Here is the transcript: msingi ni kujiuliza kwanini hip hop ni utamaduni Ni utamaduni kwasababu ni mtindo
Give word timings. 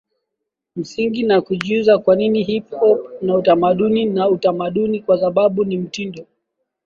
msingi 0.75 1.23
ni 1.23 1.41
kujiuliza 1.41 1.97
kwanini 1.97 2.43
hip 2.43 2.69
hop 2.71 3.21
ni 3.21 3.31
utamaduni 3.31 4.05
Ni 4.05 4.21
utamaduni 4.25 4.99
kwasababu 5.01 5.65
ni 5.65 5.77
mtindo 5.77 6.25